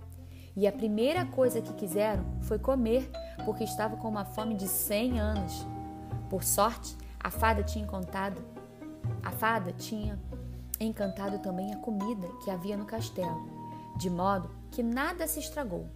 E 0.54 0.66
a 0.66 0.72
primeira 0.72 1.24
coisa 1.26 1.60
que 1.60 1.72
quiseram 1.74 2.24
foi 2.42 2.58
comer, 2.58 3.10
porque 3.44 3.64
estavam 3.64 3.98
com 3.98 4.08
uma 4.08 4.24
fome 4.24 4.54
de 4.54 4.66
cem 4.66 5.18
anos. 5.18 5.66
Por 6.30 6.42
sorte, 6.42 6.96
a 7.20 7.30
fada 7.30 7.62
tinha 7.62 7.84
encantado, 7.84 8.42
a 9.22 9.30
fada 9.30 9.72
tinha 9.72 10.18
encantado 10.80 11.38
também 11.38 11.72
a 11.72 11.78
comida 11.78 12.28
que 12.44 12.50
havia 12.50 12.76
no 12.76 12.84
castelo, 12.84 13.55
de 13.96 14.10
modo 14.10 14.50
que 14.70 14.82
nada 14.82 15.26
se 15.26 15.40
estragou. 15.40 15.88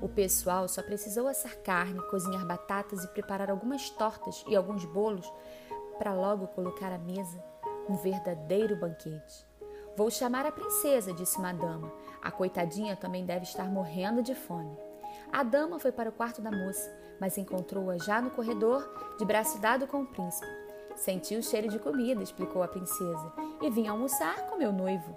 O 0.00 0.08
pessoal 0.08 0.68
só 0.68 0.82
precisou 0.82 1.28
assar 1.28 1.56
carne, 1.56 2.00
cozinhar 2.10 2.46
batatas 2.46 3.04
e 3.04 3.08
preparar 3.08 3.50
algumas 3.50 3.90
tortas 3.90 4.44
e 4.48 4.56
alguns 4.56 4.84
bolos 4.84 5.30
para 5.98 6.14
logo 6.14 6.46
colocar 6.48 6.92
à 6.92 6.98
mesa 6.98 7.42
um 7.88 7.96
verdadeiro 7.96 8.76
banquete. 8.76 9.46
Vou 9.96 10.10
chamar 10.10 10.44
a 10.44 10.52
princesa, 10.52 11.12
disse 11.12 11.38
uma 11.38 11.52
dama. 11.52 11.90
A 12.22 12.30
coitadinha 12.30 12.96
também 12.96 13.24
deve 13.24 13.44
estar 13.44 13.64
morrendo 13.64 14.22
de 14.22 14.34
fome. 14.34 14.76
A 15.32 15.42
dama 15.42 15.78
foi 15.78 15.92
para 15.92 16.10
o 16.10 16.12
quarto 16.12 16.42
da 16.42 16.50
moça, 16.50 16.94
mas 17.20 17.38
encontrou-a 17.38 17.96
já 17.98 18.20
no 18.20 18.30
corredor, 18.30 18.86
de 19.18 19.24
braço 19.24 19.58
dado 19.58 19.86
com 19.86 20.02
o 20.02 20.06
príncipe. 20.06 20.46
Sentiu 20.96 21.40
o 21.40 21.42
cheiro 21.42 21.68
de 21.68 21.78
comida, 21.78 22.22
explicou 22.22 22.62
a 22.62 22.68
princesa, 22.68 23.32
e 23.62 23.70
vim 23.70 23.86
almoçar 23.86 24.46
com 24.46 24.56
meu 24.56 24.72
noivo. 24.72 25.16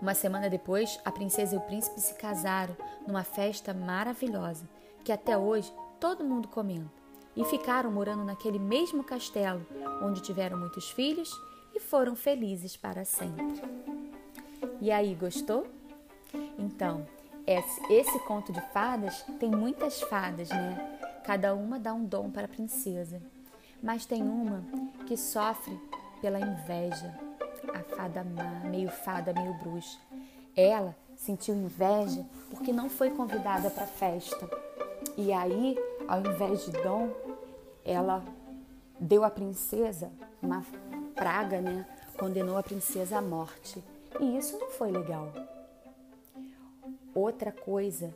Uma 0.00 0.14
semana 0.14 0.48
depois, 0.48 0.98
a 1.04 1.10
princesa 1.10 1.54
e 1.54 1.58
o 1.58 1.62
príncipe 1.62 2.00
se 2.00 2.14
casaram 2.14 2.76
numa 3.06 3.24
festa 3.24 3.74
maravilhosa, 3.74 4.68
que 5.04 5.10
até 5.10 5.36
hoje 5.36 5.72
todo 5.98 6.24
mundo 6.24 6.46
comenta 6.48 6.98
e 7.36 7.44
ficaram 7.44 7.90
morando 7.90 8.24
naquele 8.24 8.58
mesmo 8.58 9.02
castelo, 9.02 9.64
onde 10.02 10.22
tiveram 10.22 10.58
muitos 10.58 10.90
filhos 10.90 11.30
e 11.74 11.80
foram 11.80 12.14
felizes 12.14 12.76
para 12.76 13.04
sempre. 13.04 13.60
E 14.80 14.90
aí, 14.90 15.14
gostou? 15.14 15.66
Então, 16.58 17.06
esse, 17.46 17.92
esse 17.92 18.18
conto 18.20 18.52
de 18.52 18.60
fadas 18.72 19.24
tem 19.40 19.50
muitas 19.50 20.00
fadas, 20.02 20.48
né? 20.48 20.98
Cada 21.24 21.54
uma 21.54 21.78
dá 21.78 21.92
um 21.92 22.04
dom 22.04 22.30
para 22.30 22.44
a 22.44 22.48
princesa. 22.48 23.20
Mas 23.82 24.06
tem 24.06 24.22
uma 24.22 24.64
que 25.06 25.16
sofre 25.16 25.78
pela 26.20 26.40
inveja, 26.40 27.16
a 27.72 27.82
fada 27.96 28.24
má, 28.24 28.68
meio 28.68 28.90
fada, 28.90 29.32
meio 29.32 29.54
bruxa. 29.54 29.98
Ela 30.56 30.94
sentiu 31.16 31.54
inveja 31.54 32.24
porque 32.50 32.72
não 32.72 32.88
foi 32.88 33.10
convidada 33.10 33.70
para 33.70 33.84
a 33.84 33.88
festa. 33.88 34.48
E 35.16 35.32
aí, 35.32 35.76
ao 36.06 36.20
invés 36.20 36.64
de 36.64 36.72
dom, 36.72 37.10
ela 37.84 38.24
deu 39.00 39.24
à 39.24 39.30
princesa 39.30 40.10
uma 40.42 40.64
praga, 41.14 41.60
né? 41.60 41.86
Condenou 42.18 42.56
a 42.56 42.62
princesa 42.62 43.18
à 43.18 43.22
morte. 43.22 43.82
E 44.20 44.36
isso 44.36 44.58
não 44.58 44.70
foi 44.70 44.90
legal. 44.90 45.32
Outra 47.14 47.50
coisa 47.50 48.14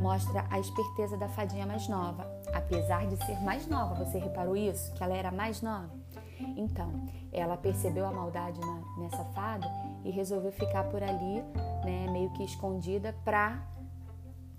mostra 0.00 0.46
a 0.50 0.58
esperteza 0.58 1.16
da 1.16 1.28
fadinha 1.28 1.66
mais 1.66 1.86
nova. 1.88 2.26
Apesar 2.52 3.06
de 3.06 3.16
ser 3.24 3.40
mais 3.40 3.66
nova, 3.66 4.04
você 4.04 4.18
reparou 4.18 4.56
isso? 4.56 4.92
Que 4.94 5.02
ela 5.02 5.14
era 5.14 5.30
mais 5.30 5.62
nova? 5.62 5.90
Então, 6.56 6.90
ela 7.32 7.56
percebeu 7.56 8.06
a 8.06 8.12
maldade 8.12 8.60
na, 8.60 8.82
nessa 8.98 9.24
fada 9.26 9.66
e 10.04 10.10
resolveu 10.10 10.50
ficar 10.52 10.84
por 10.84 11.02
ali, 11.02 11.42
né, 11.84 12.08
meio 12.10 12.30
que 12.30 12.42
escondida, 12.44 13.14
para 13.24 13.62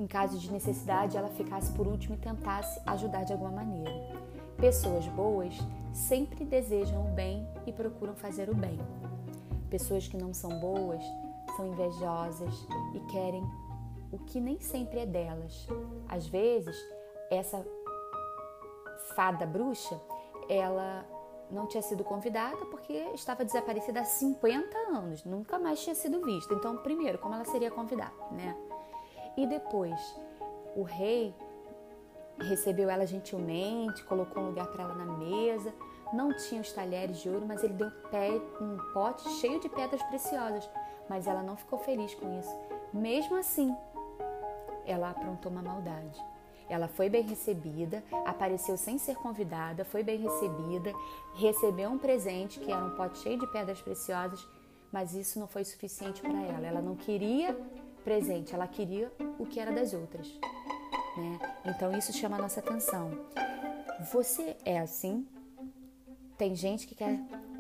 em 0.02 0.08
caso 0.08 0.40
de 0.40 0.52
necessidade, 0.52 1.16
ela 1.16 1.30
ficasse 1.30 1.72
por 1.74 1.86
último 1.86 2.16
e 2.16 2.18
tentasse 2.18 2.82
ajudar 2.88 3.24
de 3.24 3.34
alguma 3.34 3.52
maneira. 3.52 3.94
Pessoas 4.58 5.06
boas 5.10 5.56
sempre 5.94 6.44
desejam 6.44 7.06
o 7.06 7.10
bem 7.14 7.48
e 7.68 7.72
procuram 7.72 8.16
fazer 8.16 8.50
o 8.50 8.56
bem. 8.56 8.80
Pessoas 9.70 10.08
que 10.08 10.18
não 10.18 10.34
são 10.34 10.60
boas 10.60 11.04
são 11.56 11.68
invejosas 11.68 12.68
e 12.96 13.00
querem 13.12 13.44
o 14.12 14.18
que 14.18 14.42
nem 14.42 14.60
sempre 14.60 15.02
é 15.02 15.06
delas. 15.06 15.68
Às 16.10 16.28
vezes, 16.28 16.76
essa 17.30 17.64
fada 19.16 19.46
bruxa, 19.46 20.00
ela 20.50 21.06
não 21.50 21.68
tinha 21.68 21.82
sido 21.82 22.04
convidada 22.04 22.66
porque 22.68 22.94
estava 23.14 23.44
desaparecida 23.44 24.02
há 24.02 24.06
50 24.06 24.78
anos, 24.90 25.24
nunca 25.26 25.60
mais 25.60 25.84
tinha 25.84 25.96
sido 25.96 26.22
vista. 26.22 26.54
Então, 26.54 26.78
primeiro, 26.78 27.18
como 27.18 27.36
ela 27.36 27.46
seria 27.46 27.70
convidada, 27.70 28.14
né? 28.32 28.56
E 29.38 29.46
depois, 29.46 30.00
o 30.76 30.84
rei 30.84 31.36
recebeu 32.40 32.90
ela 32.90 33.06
gentilmente, 33.06 34.04
colocou 34.04 34.44
um 34.44 34.48
lugar 34.48 34.68
para 34.68 34.84
ela 34.84 34.96
na 34.96 35.06
mesa. 35.06 35.74
Não 36.14 36.36
tinha 36.36 36.62
os 36.62 36.72
talheres 36.74 37.18
de 37.18 37.30
ouro, 37.30 37.46
mas 37.46 37.64
ele 37.64 37.74
deu 37.74 37.88
um 38.60 38.78
pote 38.94 39.28
cheio 39.40 39.60
de 39.60 39.70
pedras 39.70 40.02
preciosas. 40.04 40.70
Mas 41.10 41.28
ela 41.28 41.44
não 41.44 41.56
ficou 41.56 41.80
feliz 41.80 42.14
com 42.16 42.40
isso. 42.40 42.54
Mesmo 42.94 43.38
assim, 43.38 43.76
ela 44.86 45.10
aprontou 45.12 45.52
uma 45.52 45.62
maldade. 45.62 46.24
Ela 46.72 46.88
foi 46.88 47.10
bem 47.10 47.24
recebida, 47.24 48.02
apareceu 48.26 48.78
sem 48.78 48.98
ser 48.98 49.16
convidada, 49.16 49.84
foi 49.84 50.04
bem 50.04 50.18
recebida, 50.18 50.94
recebeu 51.36 51.90
um 51.90 51.98
presente 51.98 52.62
que 52.62 52.72
era 52.72 52.84
um 52.84 52.96
pote 52.96 53.20
cheio 53.20 53.38
de 53.38 53.46
pedras 53.48 53.82
preciosas, 53.82 54.48
mas 54.90 55.14
isso 55.14 55.38
não 55.38 55.48
foi 55.48 55.66
suficiente 55.66 56.22
para 56.22 56.42
ela. 56.42 56.66
Ela 56.66 56.82
não 56.82 56.96
queria 56.96 57.54
presente, 58.06 58.56
ela 58.56 58.68
queria 58.68 59.12
o 59.38 59.46
que 59.46 59.60
era 59.60 59.72
das 59.72 59.94
outras. 59.94 60.28
Né? 61.18 61.40
Então 61.66 61.92
isso 61.98 62.14
chama 62.14 62.38
a 62.38 62.42
nossa 62.42 62.62
atenção. 62.62 63.12
Você 64.12 64.56
é 64.64 64.80
assim? 64.80 65.28
Tem 66.38 66.56
gente 66.56 66.88
que 66.88 66.96
quer 66.96 67.20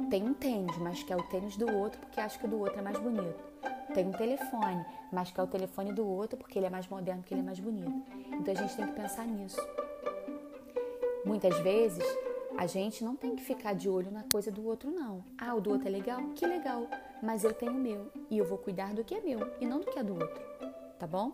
tem 0.09 0.23
um 0.23 0.33
tênis, 0.33 0.77
mas 0.77 1.03
quer 1.03 1.17
o 1.17 1.23
tênis 1.23 1.57
do 1.57 1.69
outro 1.69 1.99
porque 1.99 2.19
acha 2.19 2.39
que 2.39 2.45
o 2.45 2.49
do 2.49 2.59
outro 2.59 2.79
é 2.79 2.81
mais 2.81 2.97
bonito. 2.97 3.43
Tem 3.93 4.07
um 4.07 4.11
telefone, 4.13 4.85
mas 5.11 5.31
quer 5.31 5.43
o 5.43 5.47
telefone 5.47 5.91
do 5.91 6.07
outro 6.07 6.37
porque 6.37 6.57
ele 6.57 6.65
é 6.65 6.69
mais 6.69 6.87
moderno, 6.87 7.21
porque 7.21 7.33
ele 7.33 7.41
é 7.41 7.45
mais 7.45 7.59
bonito. 7.59 8.20
Então 8.41 8.55
a 8.55 8.57
gente 8.57 8.75
tem 8.75 8.87
que 8.87 8.93
pensar 8.93 9.27
nisso. 9.27 9.61
Muitas 11.23 11.59
vezes 11.59 12.03
a 12.57 12.65
gente 12.65 13.03
não 13.03 13.15
tem 13.15 13.35
que 13.35 13.43
ficar 13.43 13.73
de 13.73 13.87
olho 13.87 14.09
na 14.09 14.23
coisa 14.31 14.51
do 14.51 14.65
outro, 14.65 14.89
não. 14.89 15.23
Ah, 15.37 15.53
o 15.53 15.61
do 15.61 15.69
outro 15.69 15.87
é 15.87 15.91
legal? 15.91 16.19
Que 16.33 16.47
legal, 16.47 16.87
mas 17.21 17.43
eu 17.43 17.53
tenho 17.53 17.71
o 17.71 17.75
meu 17.75 18.11
e 18.31 18.39
eu 18.39 18.43
vou 18.43 18.57
cuidar 18.57 18.95
do 18.95 19.03
que 19.03 19.13
é 19.13 19.21
meu 19.21 19.39
e 19.61 19.65
não 19.67 19.79
do 19.79 19.85
que 19.85 19.99
é 19.99 20.03
do 20.03 20.13
outro, 20.13 20.41
tá 20.97 21.05
bom? 21.05 21.33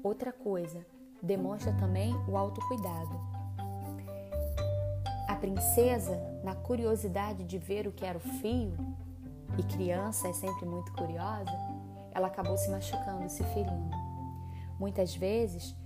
Outra 0.00 0.30
coisa, 0.30 0.86
demonstra 1.20 1.72
também 1.72 2.14
o 2.28 2.36
autocuidado. 2.36 3.20
A 5.28 5.34
princesa, 5.34 6.16
na 6.44 6.54
curiosidade 6.54 7.42
de 7.42 7.58
ver 7.58 7.88
o 7.88 7.92
que 7.92 8.06
era 8.06 8.16
o 8.16 8.20
fio, 8.20 8.76
e 9.58 9.62
criança 9.64 10.28
é 10.28 10.32
sempre 10.32 10.66
muito 10.66 10.92
curiosa, 10.92 11.50
ela 12.12 12.28
acabou 12.28 12.56
se 12.56 12.70
machucando, 12.70 13.28
se 13.28 13.42
ferindo. 13.42 13.90
Muitas 14.78 15.14
vezes, 15.14 15.76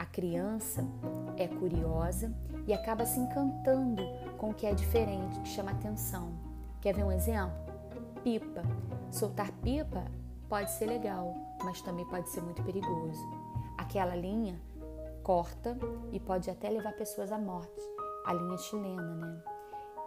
a 0.00 0.06
criança 0.06 0.82
é 1.36 1.46
curiosa 1.46 2.34
e 2.66 2.72
acaba 2.72 3.04
se 3.04 3.20
encantando 3.20 4.02
com 4.38 4.48
o 4.48 4.54
que 4.54 4.64
é 4.64 4.72
diferente, 4.72 5.38
que 5.40 5.48
chama 5.48 5.72
atenção. 5.72 6.32
Quer 6.80 6.94
ver 6.94 7.04
um 7.04 7.12
exemplo? 7.12 7.52
Pipa. 8.24 8.62
Soltar 9.10 9.52
pipa 9.60 10.06
pode 10.48 10.70
ser 10.70 10.86
legal, 10.86 11.34
mas 11.62 11.82
também 11.82 12.06
pode 12.06 12.30
ser 12.30 12.40
muito 12.40 12.62
perigoso. 12.62 13.22
Aquela 13.76 14.16
linha 14.16 14.58
corta 15.22 15.76
e 16.10 16.18
pode 16.18 16.50
até 16.50 16.70
levar 16.70 16.92
pessoas 16.94 17.30
à 17.30 17.36
morte. 17.36 17.82
A 18.24 18.32
linha 18.32 18.56
chilena, 18.56 19.14
né? 19.16 19.42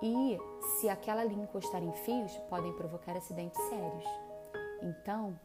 E 0.01 0.39
se 0.79 0.89
aquela 0.89 1.23
linha 1.23 1.43
encostar 1.43 1.83
em 1.83 1.93
fios, 1.93 2.35
podem 2.49 2.73
provocar 2.73 3.15
acidentes 3.15 3.61
sérios. 3.69 4.05
Então, 4.81 5.39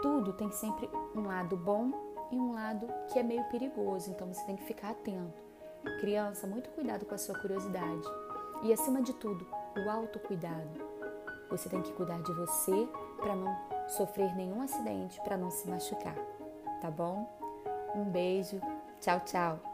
tudo 0.00 0.32
tem 0.34 0.52
sempre 0.52 0.88
um 1.16 1.22
lado 1.22 1.56
bom 1.56 2.13
e 2.34 2.38
um 2.38 2.52
lado 2.52 2.88
que 3.08 3.18
é 3.18 3.22
meio 3.22 3.44
perigoso, 3.44 4.10
então 4.10 4.26
você 4.26 4.44
tem 4.44 4.56
que 4.56 4.64
ficar 4.64 4.90
atento. 4.90 5.42
Criança, 6.00 6.46
muito 6.46 6.70
cuidado 6.70 7.06
com 7.06 7.14
a 7.14 7.18
sua 7.18 7.38
curiosidade. 7.38 8.02
E 8.62 8.72
acima 8.72 9.00
de 9.00 9.12
tudo, 9.14 9.46
o 9.76 9.90
autocuidado. 9.90 10.94
Você 11.50 11.68
tem 11.68 11.82
que 11.82 11.92
cuidar 11.92 12.20
de 12.22 12.32
você 12.32 12.88
para 13.18 13.36
não 13.36 13.54
sofrer 13.88 14.34
nenhum 14.34 14.62
acidente, 14.62 15.20
para 15.22 15.36
não 15.36 15.50
se 15.50 15.68
machucar, 15.68 16.16
tá 16.80 16.90
bom? 16.90 17.28
Um 17.94 18.04
beijo, 18.04 18.60
tchau, 19.00 19.20
tchau. 19.20 19.73